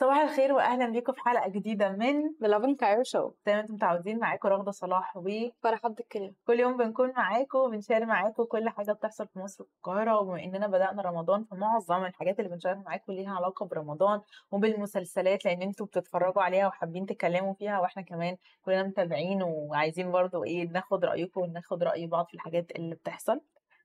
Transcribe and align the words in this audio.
صباح 0.00 0.18
الخير 0.18 0.52
واهلا 0.52 0.90
بيكم 0.90 1.12
في 1.12 1.20
حلقة 1.20 1.48
جديدة 1.48 1.88
من 1.88 2.22
and 2.64 2.76
Career 2.76 3.04
Show 3.12 3.30
زي 3.46 3.54
ما 3.54 3.60
أنتم 3.60 3.74
متعودين 3.74 4.18
معاكم 4.18 4.48
رغدة 4.48 4.70
صلاح 4.70 5.16
وكل 5.16 5.52
فرح 5.62 5.84
عبد 5.86 6.00
الكريم. 6.00 6.34
يوم 6.60 6.76
بنكون 6.76 7.12
معاكم 7.16 7.58
وبنشارك 7.58 8.02
معاكم 8.02 8.44
كل 8.44 8.68
حاجة 8.68 8.92
بتحصل 8.92 9.26
في 9.28 9.38
مصر 9.38 9.64
والقاهره 9.64 10.20
وبما 10.20 10.44
اننا 10.44 10.66
بدأنا 10.66 11.02
رمضان 11.02 11.44
فمعظم 11.44 12.04
الحاجات 12.04 12.38
اللي 12.40 12.50
بنشارك 12.50 12.76
معاكم 12.86 13.12
ليها 13.12 13.34
علاقة 13.34 13.66
برمضان 13.66 14.20
وبالمسلسلات 14.50 15.44
لأن 15.44 15.62
أنتم 15.62 15.84
بتتفرجوا 15.84 16.42
عليها 16.42 16.66
وحابين 16.66 17.06
تتكلموا 17.06 17.54
فيها 17.54 17.80
وإحنا 17.80 18.02
كمان 18.02 18.36
كلنا 18.64 18.82
متابعين 18.82 19.42
وعايزين 19.42 20.12
برضو 20.12 20.44
إيه 20.44 20.68
ناخد 20.68 21.04
رأيكم 21.04 21.40
وناخد 21.40 21.82
رأي 21.82 22.06
بعض 22.06 22.26
في 22.26 22.34
الحاجات 22.34 22.70
اللي 22.70 22.94
بتحصل. 22.94 23.40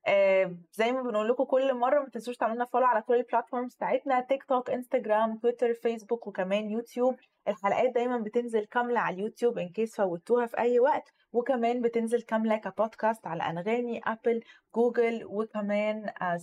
آه 0.06 0.56
زي 0.72 0.92
ما 0.92 1.02
بنقول 1.02 1.28
لكم 1.28 1.44
كل 1.44 1.74
مرة 1.74 2.00
ما 2.00 2.08
تنسوش 2.08 2.36
تعملوا 2.36 2.66
follow 2.66 2.86
على 2.86 3.02
كل 3.02 3.14
ال 3.14 3.20
platforms 3.20 3.74
بتاعتنا 3.74 4.20
تيك 4.20 4.44
توك 4.44 4.70
انستجرام 4.70 5.38
تويتر 5.38 5.74
فيسبوك 5.74 6.26
وكمان 6.26 6.70
يوتيوب 6.70 7.16
الحلقات 7.48 7.94
دايما 7.94 8.18
بتنزل 8.18 8.64
كاملة 8.64 9.00
على 9.00 9.16
اليوتيوب 9.16 9.58
in 9.58 9.68
case 9.68 9.96
فوتوها 9.96 10.46
في 10.46 10.58
أي 10.58 10.80
وقت. 10.80 11.12
وكمان 11.32 11.80
بتنزل 11.82 12.22
كاملة 12.22 12.56
كبودكاست 12.56 13.26
على 13.26 13.42
أنغامي 13.42 14.00
ابل 14.06 14.40
جوجل 14.74 15.24
وكمان 15.24 16.08
آه 16.22 16.36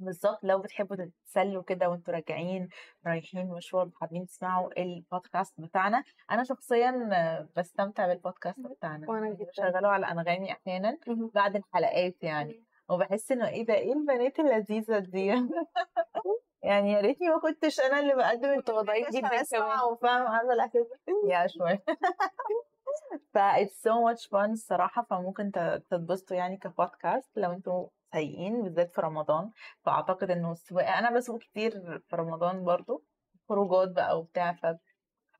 بالظبط 0.00 0.38
لو 0.42 0.58
بتحبوا 0.58 0.96
تتسلوا 0.96 1.62
كده 1.62 1.88
وانتوا 1.88 2.14
راجعين 2.14 2.68
رايحين 3.06 3.46
مشوار 3.48 3.90
حابين 4.00 4.26
تسمعوا 4.26 4.82
البودكاست 4.82 5.60
بتاعنا 5.60 6.04
أنا 6.30 6.44
شخصيا 6.44 7.08
بستمتع 7.56 8.06
بالبودكاست 8.06 8.60
بتاعنا 8.60 9.10
وأنا 9.10 9.26
يعني. 9.26 9.44
بشغله 9.44 9.88
على 9.88 10.06
أنغامي 10.06 10.52
أحيانا. 10.52 10.98
بعد 11.34 11.56
الحلقات 11.56 12.22
يعني 12.22 12.64
وبحس 12.90 13.32
إنه 13.32 13.48
إيه 13.48 13.66
ده 13.66 13.74
إيه 13.74 13.92
البنات 13.92 14.38
اللذيذة 14.38 14.98
دي 14.98 15.26
يعني 16.62 16.92
يا 16.92 17.00
ريتني 17.00 17.28
ما 17.28 17.40
كنتش 17.40 17.80
أنا 17.80 18.00
اللي 18.00 18.14
بقدم 18.14 18.56
متواضعين 18.56 19.06
البودكاست 19.06 19.54
جدا 19.54 19.60
كمان. 19.60 19.80
وفاهم 19.92 20.26
عارفه 20.26 20.52
الاحساس 20.52 20.86
يا 21.30 21.46
شوية 21.46 21.82
ف 23.34 23.38
it's 23.38 23.80
so 23.88 23.94
much 24.06 24.28
fun 24.30 24.50
الصراحة 24.50 25.06
فممكن 25.10 25.50
تتبسطوا 25.90 26.36
يعني 26.36 26.56
كبودكاست 26.56 27.38
لو 27.38 27.52
أنتوا 27.52 27.88
سايقين 28.12 28.62
بالذات 28.62 28.92
في 28.94 29.00
رمضان 29.00 29.50
فأعتقد 29.84 30.30
إنه 30.30 30.52
السواقة 30.52 30.98
أنا 30.98 31.10
بسوق 31.16 31.40
كتير 31.40 31.72
في 32.08 32.16
رمضان 32.16 32.64
برضو 32.64 33.04
خروجات 33.48 33.88
بقى 33.90 34.18
وبتاع 34.18 34.56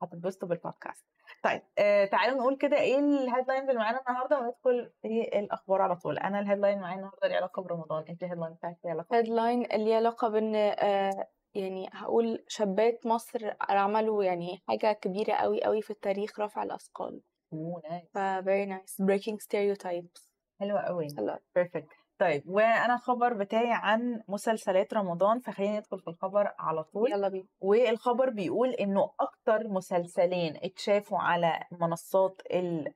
فهتتبسطوا 0.01 0.47
بالبودكاست. 0.47 1.05
طيب 1.43 1.61
آه 1.77 2.05
تعالوا 2.05 2.37
نقول 2.37 2.57
كده 2.57 2.77
إيه 2.77 2.99
ال 2.99 3.06
headlines 3.06 3.69
اللي 3.69 3.79
معانا 3.79 4.01
النهارده 4.07 4.39
وندخل 4.39 4.91
في 5.01 5.39
الأخبار 5.39 5.81
على 5.81 5.95
طول. 5.95 6.17
أنا 6.17 6.39
ال 6.39 6.43
headline 6.43 6.79
معايا 6.79 6.95
النهارده 6.95 7.27
ليه 7.27 7.35
علاقة 7.35 7.61
برمضان. 7.61 8.03
أنت 8.09 8.23
ال 8.23 8.26
headline 8.26 8.53
بتاعك 8.53 8.77
ليه 8.83 8.91
علاقة؟ 8.91 9.15
headline 9.17 9.65
اللي 9.65 9.85
ليها 9.85 9.95
علاقة 9.95 10.27
بإن 10.29 10.55
آه، 10.55 11.27
يعني 11.53 11.89
هقول 11.93 12.45
شابات 12.47 13.05
مصر 13.05 13.53
عملوا 13.61 14.23
يعني 14.23 14.61
حاجة 14.67 14.93
كبيرة 14.93 15.33
قوي 15.33 15.63
قوي 15.63 15.81
في 15.81 15.89
التاريخ 15.91 16.39
رفع 16.39 16.63
الأثقال. 16.63 17.21
أوه، 17.53 17.81
nice. 17.81 18.07
ف 18.13 18.17
very 18.17 18.69
nice. 18.69 19.05
Breaking 19.05 19.37
stereotypes. 19.37 20.29
حلوة 20.59 20.81
قوي. 20.81 21.07
perfect 21.55 21.87
طيب 22.19 22.43
وأنا 22.49 22.93
الخبر 22.95 23.33
بتاعي 23.33 23.71
عن 23.71 24.21
مسلسلات 24.27 24.93
رمضان 24.93 25.39
فخلينا 25.39 25.79
ندخل 25.79 25.99
في 25.99 26.07
الخبر 26.07 26.53
على 26.59 26.83
طول. 26.83 27.11
يلا 27.11 27.27
بينا. 27.29 27.47
والخبر 27.61 28.29
بيقول 28.29 28.69
إنه 28.69 29.11
أكتر 29.19 29.67
مسلسلين 29.67 30.57
اتشافوا 30.63 31.19
على 31.19 31.59
منصات 31.71 32.41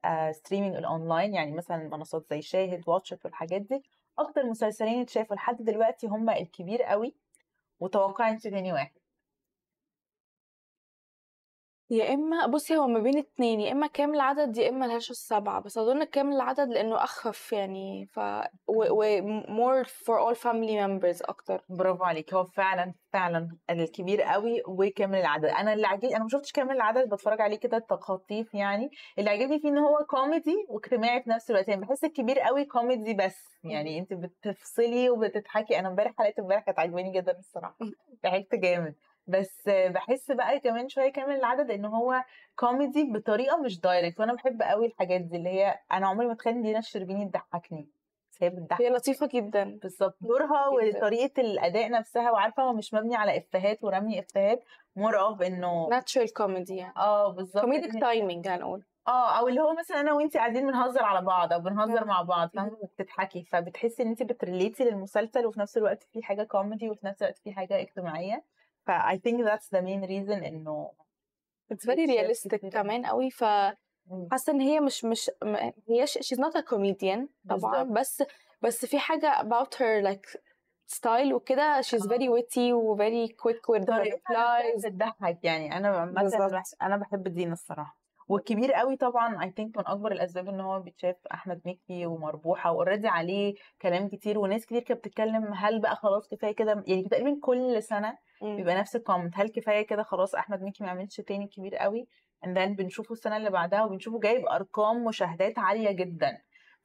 ال 0.05 0.12
streaming 0.12 0.75
ال 0.75 0.83
online 0.83 1.33
يعني 1.33 1.51
مثلا 1.51 1.77
منصات 1.77 2.25
زي 2.29 2.41
شاهد 2.41 2.83
واتشت 2.87 3.25
والحاجات 3.25 3.61
دي 3.61 3.83
أكتر 4.19 4.45
مسلسلين 4.45 5.01
اتشافوا 5.01 5.35
لحد 5.35 5.57
دلوقتي 5.59 6.07
هم 6.07 6.29
الكبير 6.29 6.83
قوي 6.83 7.15
وتوقعي 7.79 8.31
انت 8.31 8.47
تاني 8.47 8.73
واحد. 8.73 9.02
يا 11.93 12.13
إما 12.13 12.45
بصي 12.45 12.77
هو 12.77 12.87
ما 12.87 12.99
بين 12.99 13.17
اتنين 13.17 13.59
يا 13.61 13.71
إما 13.71 13.87
كامل 13.87 14.15
العدد 14.15 14.57
يا 14.57 14.69
إما 14.69 14.85
الهرشة 14.85 15.11
السبعة 15.11 15.61
بس 15.61 15.77
أظن 15.77 16.03
كامل 16.03 16.35
العدد 16.35 16.69
لأنه 16.69 17.03
أخف 17.03 17.53
يعني 17.53 18.05
ف 18.05 18.19
و, 18.67 18.83
و 18.89 19.21
more 19.43 19.85
for 19.87 20.17
all 20.19 20.35
family 20.39 20.75
members 20.85 21.29
أكتر. 21.29 21.63
برافو 21.69 22.03
عليك. 22.03 22.33
هو 22.33 22.43
فعلا 22.43 22.93
فعلا 23.13 23.57
الكبير 23.69 24.21
قوي 24.21 24.61
وكامل 24.67 25.17
العدد. 25.19 25.45
أنا 25.45 25.73
اللي 25.73 25.87
عجبني 25.87 26.15
أنا 26.15 26.23
ما 26.23 26.29
شفتش 26.29 26.51
كامل 26.51 26.75
العدد 26.75 27.09
بتفرج 27.09 27.41
عليه 27.41 27.57
كده 27.59 27.79
تخطيف 27.79 28.53
يعني. 28.53 28.89
اللي 29.19 29.29
عجبني 29.29 29.59
فيه 29.59 29.69
إن 29.69 29.77
هو 29.77 29.97
كوميدي 30.09 30.65
وإجتماعي 30.69 31.23
في 31.23 31.29
نفس 31.29 31.51
الوقت. 31.51 31.67
يعني 31.67 31.81
بحس 31.81 32.03
الكبير 32.03 32.39
قوي 32.39 32.65
كوميدي 32.65 33.13
بس. 33.13 33.43
يعني 33.63 33.99
انت 33.99 34.13
بتفصلي 34.13 35.09
وبتضحكي. 35.09 35.79
أنا 35.79 35.87
امبارح 35.89 36.13
حلقه 36.17 36.33
امبارح 36.39 36.63
كانت 36.63 36.79
عجباني 36.79 37.11
جدا 37.11 37.39
الصراحة. 37.39 37.77
ضحكت 38.23 38.55
جامد. 38.55 38.95
بس 39.27 39.61
بحس 39.69 40.31
بقى 40.31 40.59
كمان 40.59 40.89
شوية 40.89 41.11
كامل 41.11 41.35
العدد 41.35 41.71
إن 41.71 41.85
هو 41.85 42.23
كوميدي 42.55 43.03
بطريقة 43.13 43.57
مش 43.57 43.79
direct 43.79 44.19
وأنا 44.19 44.33
بحب 44.33 44.61
قوي 44.61 44.85
الحاجات 44.85 45.21
دي 45.21 45.37
اللي 45.37 45.49
هي 45.49 45.79
أنا 45.91 46.07
عمري 46.07 46.27
ما 46.27 46.33
اتخيل 46.33 46.53
إن 46.53 46.61
دينا 46.61 46.79
الشربيني 46.79 47.29
تضحكني 47.29 47.89
بس 48.31 48.43
هي 48.43 48.49
بتضحك. 48.49 48.81
هي 48.81 48.89
لطيفة 48.89 49.29
جدا. 49.33 49.79
بالظبط. 49.81 50.17
دورها. 50.21 50.67
وطريقة 50.67 51.41
الأداء 51.41 51.89
نفسها 51.89 52.31
وعارفة 52.31 52.63
هو 52.63 52.73
مش 52.73 52.93
مبني 52.93 53.15
على 53.15 53.37
إفيهات 53.37 53.83
ورمي 53.83 54.19
إفيهات 54.19 54.63
more 54.95 55.19
of 55.19 55.41
إنه 55.41 55.89
natural 55.89 56.27
comedy 56.41 56.69
يعني. 56.71 56.93
آه 56.97 57.31
بالظبط. 57.31 57.65
إن- 57.65 57.99
timing 57.99 58.47
هنقول 58.47 58.83
آه 59.07 59.39
أو 59.39 59.47
اللي 59.47 59.61
هو 59.61 59.73
مثلا 59.73 59.99
أنا 59.99 60.13
وانتي 60.13 60.37
قاعدين 60.37 60.67
بنهزر 60.67 61.03
على 61.03 61.25
بعض 61.25 61.53
أو 61.53 61.59
بنهزر. 61.59 62.05
مع 62.05 62.21
بعض 62.21 62.49
فاهمة؟ 62.55 62.77
بتضحكي 62.99 63.43
فبتحسي 63.43 64.03
إن 64.03 64.07
انت 64.07 64.23
بت 64.23 64.36
relate 64.36 64.77
ي 64.77 64.83
للمسلسل 64.83 65.45
وفي 65.45 65.59
نفس 65.59 65.77
الوقت 65.77 66.03
في 66.03 66.23
حاجة 66.23 66.43
كوميدي 66.43 66.89
وفي 66.89 67.05
نفس 67.05 67.21
الوقت 67.21 67.37
في 67.37 67.53
حاجة 67.53 67.81
اجتماعية. 67.81 68.43
ف 68.85 68.91
I 68.91 69.15
think 69.17 69.45
that's 69.45 69.67
the 69.77 69.81
main 69.81 70.07
reason 70.09 70.43
إنه 70.45 70.91
it's 71.73 71.85
very 71.85 72.07
realistic. 72.07 72.65
كمان 72.69 73.05
قوي 73.05 73.29
ف. 73.29 73.43
حاسة 74.31 74.53
إن 74.53 74.61
هي 74.61 74.79
مش 74.79 75.05
مش 75.05 75.31
م- 75.43 75.71
هيش 75.89 76.17
she's 76.17 76.37
not 76.37 76.53
a 76.61 76.63
comedian 76.73 77.27
طبعا. 77.49 77.83
بس 77.83 78.23
بس 78.61 78.85
في 78.85 78.99
حاجة 78.99 79.41
about 79.41 79.69
her 79.75 80.05
like 80.13 80.39
style 80.95 81.31
وكده 81.33 81.81
she's 81.81 82.03
very 82.07 82.27
آه. 82.29 82.37
witty 82.41 82.57
و 82.73 82.97
very 82.97 83.29
quick 83.29 83.75
with 83.75 83.83
her 83.83 83.87
طريقتها 83.87 84.59
replies 84.61 84.85
بتضحك 84.87 85.39
يعني 85.43 85.77
أنا. 85.77 86.05
بح- 86.05 86.63
أنا 86.81 86.97
بحب 86.97 87.23
دينا 87.27 87.53
الصراحة 87.53 87.97
والكبير 88.27 88.73
قوي 88.73 88.95
طبعا 88.97 89.43
I 89.43 89.51
think 89.51 89.77
من 89.77 89.83
أكبر 89.87 90.11
الأسباب 90.11 90.47
إن 90.49 90.59
هو 90.59 90.79
بيتشاف 90.79 91.15
أحمد 91.33 91.61
مكي 91.65 92.05
ومربوحة 92.05 92.71
و 92.71 92.76
already 92.76 93.07
عليه 93.07 93.55
كلام 93.81 94.07
كتير 94.09 94.39
وناس 94.39 94.65
كتير 94.65 94.81
كانت 94.83 94.99
بتتكلم 94.99 95.53
هل 95.53 95.81
بقى 95.81 95.95
خلاص 95.95 96.27
كفاية 96.27 96.55
كده 96.55 96.83
يعني 96.87 97.03
تقريبا 97.03 97.39
كل 97.41 97.83
سنة. 97.83 98.17
بيبقى 98.43 98.75
نفس 98.75 98.95
ال 98.95 99.00
comment 99.00 99.33
هل 99.37 99.47
كفاية 99.49 99.85
كده 99.87 100.03
خلاص 100.03 100.35
أحمد 100.35 100.63
مكي 100.63 100.83
ما 100.83 100.89
يعملش 100.89 101.21
تاني 101.21 101.47
كبير 101.47 101.75
قوي؟ 101.75 102.07
And 102.45 102.49
then 102.49 102.75
بنشوفه 102.77 103.13
السنة 103.13 103.37
اللي 103.37 103.49
بعدها 103.49 103.83
وبنشوفه 103.83 104.19
جايب 104.19 104.45
أرقام 104.45 105.03
مشاهدات 105.05 105.59
عالية 105.59 105.91
جدا. 105.91 106.37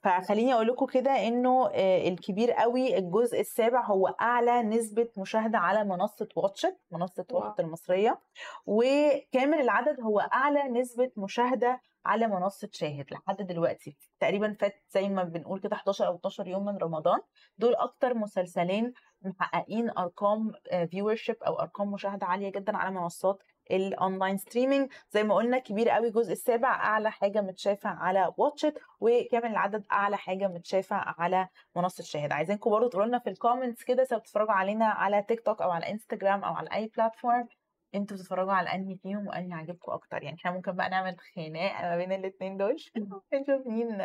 فخليني 0.03 0.55
أقول 0.55 0.67
لكم 0.69 0.87
كده 0.87 1.11
إنه 1.11 1.71
آه، 1.75 2.09
الكبير 2.09 2.53
قوي 2.53 2.99
الجزء 2.99 3.41
السابع 3.41 3.85
هو 3.87 4.07
أعلى 4.07 4.63
نسبة 4.63 5.09
مشاهدة 5.17 5.59
على 5.59 5.85
منصة 5.85 6.29
واتشت 6.37 6.79
منصة. 6.91 7.25
واتشت 7.31 7.61
المصرية. 7.61 8.21
وكامل 8.67 9.61
العدد 9.61 10.01
هو 10.01 10.21
أعلى 10.21 10.63
نسبة 10.63 11.11
مشاهدة 11.17 11.81
على 12.07 12.27
منصة 12.29 12.69
شاهد 12.73 13.07
لحد 13.11 13.37
دلوقتي. 13.37 13.97
تقريبا 14.21 14.57
فات 14.61 14.75
زي 14.91 15.09
ما 15.09 15.23
بنقول 15.25 15.61
كده 15.61 15.77
11 15.77 16.07
أو 16.07 16.17
12 16.17 16.47
يوم 16.47 16.65
من 16.65 16.77
رمضان. 16.77 17.21
دول 17.59 17.75
أكتر 17.75 18.15
مسلسلين 18.15 18.93
محققين 19.23 19.91
أرقام 19.91 20.53
viewership 20.91 21.37
أو 21.43 21.61
أرقام 21.61 21.93
مشاهدة 21.93 22.27
عالية 22.27 22.53
جدا 22.53 22.77
على 22.77 22.91
منصات 22.91 23.43
ال 23.71 23.80
online 23.80 24.37
streaming 24.37 24.93
زي 25.11 25.23
ما 25.25 25.35
قلنا 25.35 25.59
كبير 25.59 25.89
قوي. 25.91 26.09
الجزء 26.09 26.33
السابع 26.33 26.69
أعلى 26.69 27.11
حاجة 27.11 27.41
متشافة 27.41 27.91
على 27.91 28.33
واتشت 28.37 28.79
وكامل 29.01 29.51
العدد 29.51 29.85
أعلى 29.93 30.17
حاجة 30.17 30.49
متشافة 30.49 30.97
على 30.97 31.49
منصة 31.77 32.05
شاهد. 32.05 32.33
عايزينكم 32.33 32.71
برضو 32.71 32.89
تقولوا 32.89 33.07
لنا 33.09 33.19
في 33.19 33.31
ال 33.31 33.37
comments 33.37 33.85
كده 33.85 34.05
سواء 34.05 34.21
بتتفرجوا 34.21 34.53
علينا 34.53 34.87
على 34.87 35.23
تيك 35.23 35.41
توك 35.41 35.63
أو 35.63 35.71
على 35.71 35.91
انستجرام 35.91 36.45
أو 36.45 36.55
على 36.55 36.69
أي 36.75 36.91
platform 36.97 37.49
أنتوا 37.95 38.17
بتتفرجوا 38.17 38.53
على 38.53 38.75
أنهي 38.75 38.97
فيهم 38.97 39.27
وأنهي 39.27 39.53
عاجبكم 39.53 39.93
أكتر؟ 39.93 40.23
يعني 40.23 40.37
إحنا 40.37 40.51
ممكن 40.51 40.73
بقى 40.73 40.91
نعمل 40.91 41.17
خناقة 41.37 41.83
ما 41.83 41.97
بين 41.97 42.13
الاثنين 42.13 42.57
دول 42.57 42.77
نشوف 43.35 43.67
مين 43.67 44.01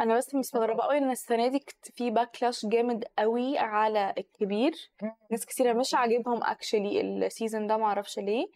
أنا 0.00 0.16
بس 0.16 0.34
مستغربة 0.34 0.82
قوي 0.82 0.98
إن 0.98 1.10
السنة 1.10 1.48
دي 1.48 1.64
في 1.82 2.10
backlash 2.10 2.66
جامد 2.66 3.04
قوي 3.18 3.58
على 3.58 4.14
الكبير. 4.18 4.72
ناس 5.30 5.46
كتيره 5.46 5.72
مش 5.72 5.94
عاجبهم 5.94 6.44
actually 6.44 7.00
ال 7.00 7.09
season 7.09 7.66
ده 7.66 7.76
معرفش 7.76 8.18
ليه. 8.18 8.46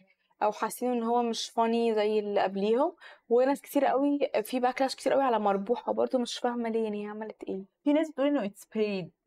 أو 0.43 0.51
حاسين 0.51 0.91
إن 0.91 1.03
هو 1.03 1.21
مش 1.23 1.49
funny 1.49 1.95
زي 1.95 2.19
اللي 2.19 2.41
قبليهم. 2.41 2.95
وناس 3.29 3.61
كتير 3.61 3.85
قوي 3.85 4.19
في 4.43 4.59
backlash 4.59 4.95
كتير 4.95 5.13
قوي 5.13 5.23
على 5.23 5.39
مربوحة 5.39 5.93
برضه 5.93 6.19
مش 6.19 6.37
فاهمة 6.37 6.69
ليه 6.69 6.83
يعني 6.83 7.03
هي 7.03 7.09
عملت 7.09 7.43
إيه؟ 7.43 7.63
في 7.83 7.93
ناس 7.93 8.11
بتقول 8.11 8.27
إنه 8.27 8.45
it's 8.45 8.63
paid. 8.63 9.24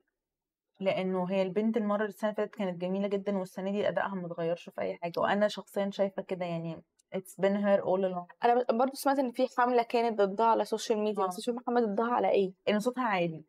لأنه 0.81 1.25
هي 1.31 1.43
البنت 1.43 1.77
المرة 1.77 2.05
السنة 2.05 2.31
اللي 2.31 2.37
فاتت 2.37 2.55
كانت 2.55 2.81
جميلة 2.81 3.09
جدا 3.09 3.39
والسنة 3.39 3.71
دي 3.71 3.89
أدائها 3.89 4.15
ما 4.15 4.27
اتغيرش 4.27 4.69
في 4.69 4.81
أي 4.81 4.97
حاجة. 4.97 5.13
وأنا 5.21 5.49
شخصيا 5.49 5.91
شايفة 5.91 6.23
كده 6.23 6.45
يعني 6.45 6.83
it's 7.17 7.43
been 7.43 7.57
her 7.65 7.81
all 7.83 8.03
along. 8.13 8.35
أنا 8.45 8.65
برضه 8.71 8.93
سمعت 8.95 9.19
إن 9.19 9.31
في 9.33 9.49
حملة 9.59 9.83
كانت 9.83 10.19
ضدها 10.23 10.47
على 10.47 10.63
ال 10.62 10.68
social 10.68 10.99
media 10.99 11.25
آه. 11.25 11.27
بس 11.29 11.39
مش 11.39 11.45
فاهمة 11.45 11.63
حملة 11.67 11.87
ضدها 11.87 12.13
على 12.13 12.31
إيه. 12.31 12.53
إن 12.69 12.81
صوتها 12.81 13.05
عالي 13.05 13.45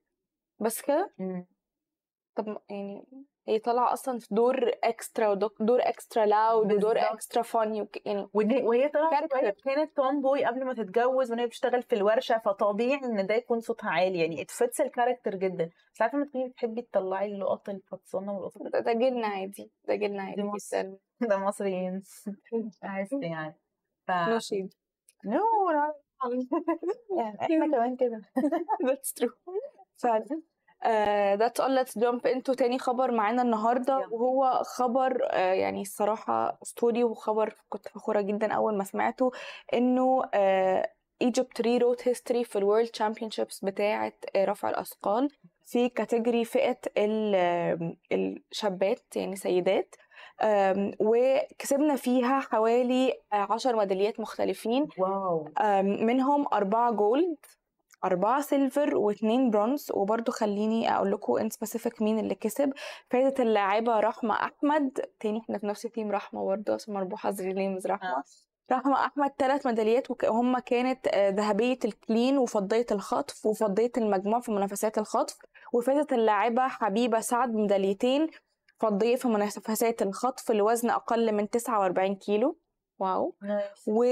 بس 0.60 0.81
كده؟ 0.81 1.14
مم. 1.20 1.46
طب 2.36 2.58
يعني 2.70 3.06
هي 3.48 3.60
طالعة 3.60 3.94
أصلا 3.94 4.20
في 4.20 4.28
دور 4.31 4.72
extra 4.84 5.28
ودور 5.28 5.80
extra 5.81 6.25
loud 6.25 6.74
ودور. 6.74 6.98
extra 7.00 7.42
funny 7.42 7.88
يعني 8.06 8.28
وهي. 8.34 8.60
شوية 8.62 9.56
كانت 9.66 9.98
tomboy 9.98 10.46
قبل 10.46 10.66
ما 10.66 10.74
تتجوز 10.74 11.31
وان 11.31 11.40
هي 11.40 11.48
بتشتغل 11.48 11.84
في 11.84 11.96
الورشة 11.96 12.38
فطبيعي 12.46 13.00
إن 13.04 13.28
ده 13.28 13.36
يكون 13.36 13.60
صوتها 13.62 13.90
عالي. 13.90 14.20
يعني 14.20 14.42
it 14.42 14.55
fits 14.55 14.81
ال 14.81 14.87
character 14.87 15.36
جدا. 15.36 15.70
بس 15.94 16.02
عارفة 16.02 16.18
لما 16.18 16.26
تكوني 16.26 16.50
بتحبي 16.50 16.81
تطلعي 16.81 17.26
القطط 17.25 17.69
الفطسانه 17.70 18.34
والقطط؟ 18.38 18.62
ده 18.62 18.94
جيلنا 18.94 19.28
عادي. 19.28 19.72
ده 19.88 19.96
جيلنا 19.96 20.24
دي 20.24 20.30
عادي 20.30 20.44
مصر. 20.44 20.92
ده 21.30 21.38
مصريين. 21.38 22.04
بحس 22.82 23.14
يعني. 23.34 23.56
ف 24.08 24.12
no 24.12 24.40
shade 24.40 24.74
no 25.25 25.42
يعني 27.18 27.38
إحنا 27.42 27.68
كمان 27.68 27.96
كده. 27.96 28.22
That's 28.86 29.24
true. 29.24 29.34
فعلا 29.98 30.42
that's 31.36 31.62
all 31.62 31.72
let's 31.72 31.98
jump 31.98 32.28
into 32.28 32.54
تاني 32.54 32.80
خبر 32.80 33.12
معانا 33.12 33.42
النهارده. 33.42 34.08
وهو 34.12 34.62
خبر 34.66 35.28
آه، 35.31 35.54
يعني 35.54 35.81
الصراحة 35.81 36.58
اسطوري 36.64 37.04
وخبر 37.04 37.56
كنت 37.70 37.88
فخورة 37.88 38.22
جدا 38.22 38.54
أول 38.54 38.78
ما 38.78 38.84
سمعته 38.84 39.31
إنه 39.74 40.22
آه، 40.34 40.90
Egypt 41.22 41.62
rewrote 41.62 42.07
history 42.07 42.44
في 42.44 42.58
ال 42.57 42.62
World 42.62 42.88
Championships 42.88 43.66
بتاعة 43.66 44.14
آه، 44.36 44.46
رفع 44.46 44.70
الأثقال 44.70 45.30
في 45.66 45.90
category 45.90 46.46
فئة 46.46 46.78
الشابات 48.12 49.16
يعني 49.16 49.36
سيدات. 49.36 49.96
وكسبنا 51.00 51.96
فيها 51.96 52.40
حوالي 52.40 53.14
آه، 53.34 53.48
عشر 53.54 53.75
ميداليات 53.75 54.20
مختلفين. 54.20 54.88
wow. 54.98 55.48
منهم 55.84 56.46
أربعة 56.54 56.92
gold 56.92 57.38
أربعة 58.04 58.42
silver 58.42 58.98
واتنين 58.98 59.50
برونز 59.50 59.88
وبرضو 59.94 60.31
خليني 60.31 60.96
أقول 60.96 61.12
لكم 61.12 61.38
in 61.38 61.50
specific 61.50 62.01
مين 62.01 62.19
اللي 62.19 62.36
كسب. 62.36 62.74
فازت 63.12 63.40
اللاعبة 63.40 64.00
رحمة 64.00 64.34
أحمد. 64.34 65.06
تاني 65.19 65.40
إحنا 65.40 65.57
في 65.57 65.68
نفس 65.68 65.81
تيم 65.81 66.12
رحمة 66.12 66.46
برضو 66.46 66.74
عشان 66.74 66.94
مربوحة 66.94 67.30
حظري 67.30 67.54
names 67.54 67.88
رحمة. 67.88 68.10
آه. 68.10 68.24
رحمة 68.72 69.06
أحمد 69.06 69.31
ثلاث 69.40 69.66
ميداليات. 69.66 70.12
وهم 70.12 70.60
كانت 70.60 71.07
آه، 71.07 71.30
ذهبية 71.30 71.80
ال 71.86 71.94
clean 71.94 72.38
وفضية 72.38 72.86
الخطف 72.92 73.46
وفضية 73.46 73.92
المجموع 73.98 74.40
في 74.40 74.51
منافسات 74.51 74.98
الخطف. 74.98 75.38
وفازت 75.74 76.13
اللاعبة 76.13 76.68
حبيبة 76.68 77.19
سعد 77.19 77.51
بميداليتين 77.51 78.28
فضية 78.80 79.16
في 79.16 79.28
منافسات 79.28 80.01
الخطف. 80.01 80.51
لوزن 80.51 80.90
أقل 80.90 81.31
من 81.31 81.50
49 81.50 82.16
كيلو. 82.16 82.57
wow. 83.00 83.36
و 83.88 84.04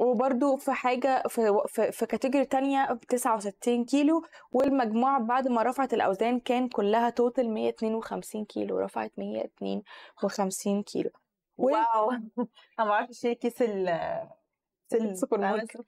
وبرضو 0.00 0.56
في 0.56 0.72
حاجة 0.72 1.22
في 1.28 1.62
في, 1.66 1.92
في 1.92 2.06
category 2.06 2.44
تانية 2.44 2.92
ب 2.92 3.00
69 3.00 3.84
كيلو 3.84 4.22
والمجموع 4.52 5.18
بعد 5.18 5.48
ما 5.48 5.62
رفعت 5.62 5.94
الأوزان 5.94 6.40
كان 6.40 6.68
كلها 6.68 7.10
total 7.10 7.50
152 7.54 8.44
كيلو 8.44 8.78
رفعت 8.78 9.12
152 9.18 10.82
كيلو. 10.82 11.10
و- 11.58 11.70
wow. 11.70 12.10
أنا 12.78 12.88
ما 12.88 12.90
أعرفش 12.92 13.10
اشيل 13.10 13.32
كيس 13.32 13.62
ال 13.62 13.88
السوبر 14.94 15.36
ال- 15.36 15.40
ماركت. 15.42 15.86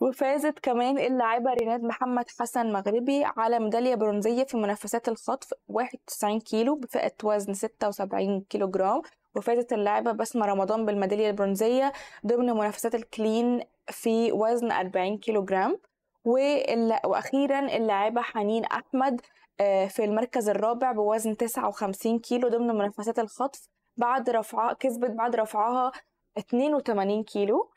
وفازت 0.00 0.58
كمان 0.58 0.98
اللاعبة 0.98 1.52
ريناد 1.52 1.82
محمد 1.82 2.24
حسن 2.40 2.72
مغربي 2.72 3.24
على 3.24 3.58
ميدالية 3.58 3.94
برونزية 3.94 4.44
في 4.44 4.56
منافسات 4.56 5.08
الخطف 5.08 5.50
91 5.68 6.40
كيلو 6.40 6.76
بفئة 6.76 7.12
وزن 7.24 7.54
76 7.54 8.40
كيلو 8.40 8.70
جرام 8.70 9.02
وفازت 9.36 9.72
اللاعبة 9.72 10.12
بسمة 10.12 10.46
رمضان 10.46 10.86
بالميدالية 10.86 11.30
البرونزية 11.30 11.92
ضمن 12.26 12.46
منافسات 12.52 12.94
الكلين 12.94 13.60
في 13.86 14.32
وزن 14.32 14.72
40 14.72 15.18
كيلو 15.18 15.44
جرام 15.44 15.78
وال- 16.24 16.98
وأخيرا 17.04 17.60
اللاعبة 17.76 18.22
حنين 18.22 18.64
أحمد 18.64 19.20
آه، 19.60 19.86
في 19.86 20.04
المركز 20.04 20.48
الرابع 20.48 20.92
بوزن 20.92 21.36
59 21.36 22.18
كيلو 22.18 22.48
ضمن 22.48 22.66
منافسات 22.66 23.18
الخطف 23.18 23.68
بعد 23.96 24.30
رفعها 24.30 24.72
كسبت 24.72 25.10
بعد 25.10 25.36
رفعها 25.36 25.92
82 26.38 27.22
كيلو. 27.24 27.70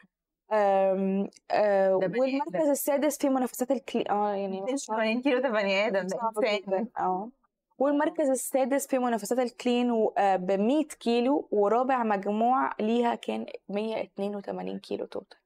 آم، 0.51 1.29
آه، 1.51 1.99
ده 2.01 2.07
بني 2.07 2.19
والمركز. 2.19 2.69
السادس 2.69 3.17
في 3.17 3.29
منافسات 3.29 3.71
الكلي 3.71 4.03
آه 4.09 4.33
يعني 4.35 4.61
مش 4.61 4.69
عارفة. 4.89 5.03
80 5.03 5.21
كيلو 5.21 5.39
ده 5.41 5.49
بني 5.49 5.87
آدم 5.87 6.07
ده 6.07 6.17
آه. 6.99 7.29
والمركز 7.77 8.29
السادس 8.29 8.87
في 8.87 8.99
منافسات 8.99 9.39
ال 9.39 9.48
clean 9.48 9.91
ب 10.17 10.51
100 10.51 10.83
كيلو 10.85 11.47
ورابع 11.51 12.03
مجموع 12.03 12.71
ليها 12.79 13.15
كان 13.15 13.45
182 13.69 14.79
كيلو 14.79 15.05
total 15.05 15.37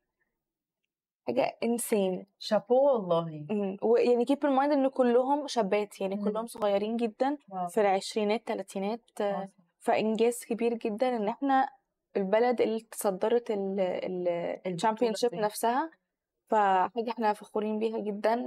حاجة 1.27 1.57
insane 1.63 2.25
chapeau 2.39 2.93
والله 2.93 3.45
ويعني 3.81 4.25
keep 4.25 4.45
in 4.45 4.51
mind 4.51 4.73
إن 4.73 4.87
كلهم 4.87 5.47
شابات 5.47 6.01
يعني 6.01 6.15
مم. 6.15 6.23
كلهم 6.25 6.45
صغيرين 6.47 6.97
جدا 6.97 7.37
wow. 7.51 7.67
في 7.67 7.81
العشرينات 7.81 8.47
تلاتينات 8.47 9.01
آه، 9.21 9.23
آه. 9.23 9.49
فإنجاز 9.79 10.45
كبير 10.45 10.73
جدا 10.73 11.15
إن 11.15 11.27
إحنا 11.27 11.69
البلد 12.17 12.61
اللي 12.61 12.79
تصدرت 12.79 13.43
ال 14.67 15.13
championship. 15.15 15.35
نفسها 15.35 15.91
فحاجة 16.47 17.09
إحنا 17.09 17.33
فخورين 17.33 17.79
بيها 17.79 17.99
جدا 17.99 18.45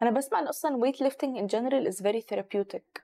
وأنا 0.00 0.10
بسمع 0.10 0.38
إن 0.38 0.46
أصلا 0.46 0.76
weightlifting 0.76 1.38
in 1.38 1.46
general 1.46 1.86
is 1.86 2.02
very 2.02 2.20
therapeutic 2.20 3.02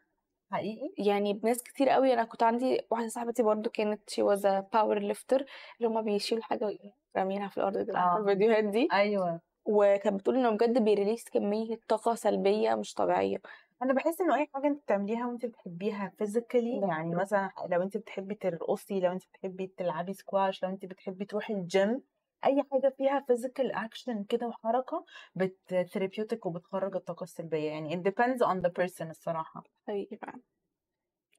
حقيقي؟ 0.52 0.94
يعني 0.98 1.32
بناس 1.32 1.62
كتير 1.62 1.88
قوي 1.88 2.12
أنا 2.12 2.24
كنت 2.24 2.42
عندي 2.42 2.80
واحدة 2.90 3.08
صاحبتي 3.08 3.42
برضو 3.42 3.70
كانت 3.70 4.10
she 4.10 4.22
was 4.22 4.46
power 4.46 4.98
lifter 4.98 5.44
اللي 5.78 5.88
هما 5.88 6.00
بيشيلوا 6.00 6.42
حاجة 6.42 6.78
رامينها 7.16 7.48
في 7.48 7.56
الأرض 7.56 7.76
عارفة 7.76 8.16
آه. 8.16 8.20
الفيديوهات 8.20 8.64
دي. 8.64 8.88
أيوه. 8.92 9.40
وكانت 9.64 10.20
بتقول 10.20 10.36
إنه 10.36 10.50
بجد 10.50 10.84
بي 10.84 10.94
release 10.94 11.28
كمية 11.28 11.80
طاقة 11.88 12.14
سلبية 12.14 12.74
مش 12.74 12.94
طبيعية. 12.94 13.40
أنا 13.82 13.94
بحس 13.94 14.20
إنه 14.20 14.36
أي 14.36 14.48
حاجة 14.54 14.66
أنت 14.66 14.82
بتعمليها 14.82 15.26
وأنت 15.26 15.46
بتحبيها 15.46 16.12
physically 16.18 16.80
يعني 16.88 17.14
مثلا 17.14 17.50
لو 17.70 17.82
أنت 17.82 17.96
بتحبي 17.96 18.34
ترقصي 18.34 19.00
لو 19.00 19.12
انت 19.12 19.22
بتحبي 19.26 19.66
تلعبي 19.76 20.12
سكواش 20.12 20.62
لو 20.62 20.68
أنت 20.70 20.84
بتحبي 20.86 21.24
تروحي 21.24 21.54
الجيم 21.54 22.02
أي 22.44 22.62
حاجة 22.72 22.94
فيها 22.96 23.24
physical 23.26 23.72
action 23.72 24.24
كده 24.24 24.46
وحركة 24.46 25.04
بت 25.34 25.51
therapeutic 25.51 26.46
وبتخرج 26.46 26.96
الطاقة 26.96 27.24
السلبية. 27.24 27.70
يعني 27.70 27.96
it 27.96 27.98
depends 28.06 28.46
on 28.46 28.60
the 28.66 28.70
person 28.70 29.08
الصراحة. 29.08 29.64
حقيقي 29.88 30.16
فعلا. 30.16 30.40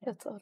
That's 0.05 0.31
all. 0.31 0.41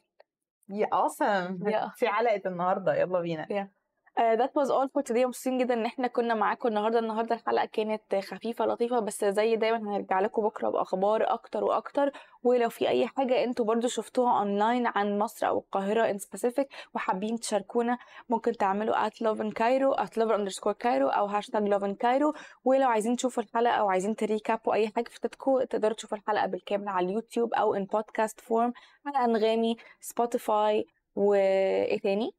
yeah 0.68 0.86
awesome. 0.86 1.72
Yeah. 1.72 1.90
في 1.96 2.08
حلقه 2.08 2.42
النهارده. 2.46 2.94
يلا 2.94 3.20
بينا. 3.20 3.46
Uh, 3.46 3.66
that 4.16 4.50
was 4.54 4.70
all 4.70 4.88
for 4.88 5.02
today. 5.02 5.24
مبسوطين 5.24 5.58
جدا 5.58 5.74
إن 5.74 5.86
إحنا 5.86 6.08
كنا 6.08 6.34
معاكم 6.34 6.68
النهارده. 6.68 6.98
النهارده 6.98 7.34
الحلقة 7.34 7.64
كانت 7.72 8.14
خفيفة 8.14 8.66
لطيفة 8.66 8.98
بس 9.00 9.24
زي 9.24 9.56
دايما 9.56 9.78
هنرجع 9.78 10.20
لكم 10.20 10.42
بكرة 10.42 10.68
بأخبار 10.68 11.32
أكتر 11.32 11.64
وأكتر. 11.64 12.12
ولو 12.42 12.68
في 12.68 12.88
أي 12.88 13.06
حاجة 13.06 13.44
أنتوا 13.44 13.64
برضو 13.64 13.88
شفتوها 13.88 14.38
اونلاين 14.38 14.86
عن 14.86 15.18
مصر 15.18 15.46
أو 15.48 15.58
القاهرة 15.58 16.10
in 16.10 16.18
specific 16.18 16.68
وحابين 16.94 17.40
تشاركونا 17.40 17.98
ممكن 18.28 18.52
تعملوا 18.52 19.08
at 19.08 19.12
love 19.12 19.38
in 19.40 19.50
Cairo 19.50 19.96
at 20.04 20.10
love 20.20 20.30
underscore 20.30 20.74
Cairo 20.84 21.16
أو 21.16 21.26
هاشتاج 21.26 21.74
love 21.74 21.82
in 21.82 21.94
Cairo. 22.06 22.40
ولو 22.64 22.88
عايزين 22.88 23.16
تشوفوا 23.16 23.42
الحلقة 23.42 23.72
أو 23.74 23.88
عايزين 23.90 24.16
ت 24.16 24.24
recap 24.24 24.66
وا 24.66 24.74
أي 24.74 24.88
حاجة 24.88 25.08
فاتتكم 25.08 25.62
تقدروا 25.62 25.94
تشوفوا 25.94 26.18
الحلقة 26.18 26.46
بالكامل 26.46 26.88
على 26.88 27.06
اليوتيوب 27.06 27.54
أو 27.54 27.74
in 27.74 27.84
podcast 27.84 28.40
form 28.40 28.72
على 29.06 29.24
أنغامي 29.24 29.76
Spotify 30.00 30.86
وايه 31.16 31.98
تاني؟ 32.00 32.30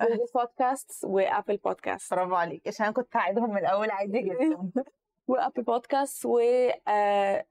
Google 0.00 0.26
Podcast 0.34 1.04
و 1.04 1.13
Apple 1.13 1.56
Podcast 1.56 2.14
برافو 2.14 2.34
عليك. 2.34 2.68
عشان 2.68 2.92
كنت 2.92 3.16
هعيدهم 3.16 3.50
من 3.50 3.58
الأول 3.58 3.90
عادي 3.90 4.20
جدا. 4.28 4.70
و 5.28 6.40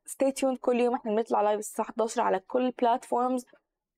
Apple 0.05 0.16
Podcast 0.16 0.32
و 0.32 0.34
stay 0.34 0.43
tuned 0.43 0.55
كل 0.55 0.79
يوم. 0.79 0.95
إحنا 0.95 1.12
بنطلع 1.12 1.41
live 1.41 1.60
الساعة 1.59 1.85
11 1.85 2.21
على 2.21 2.39
كل 2.39 2.65
ال 2.65 2.74
platforms 2.74 3.46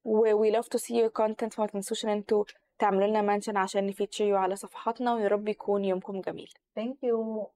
و 0.04 0.44
we 0.46 0.52
love 0.56 0.66
to 0.66 0.80
see 0.80 0.94
your 0.96 1.12
content. 1.22 1.60
ما 1.60 1.66
تنسوش 1.68 2.06
إن 2.06 2.10
أنتوا 2.10 2.44
تعملوا 2.80 3.08
لنا 3.08 3.22
mention 3.22 3.58
عشان 3.58 3.88
ن 3.88 3.94
feature 3.94 4.36
على 4.36 4.56
صفحاتنا. 4.56 5.14
ويا 5.14 5.28
رب 5.28 5.48
يكون 5.48 5.86
يومكم 5.86 6.22
جميل. 6.22 6.50
Thank 6.80 6.96
you. 7.04 7.50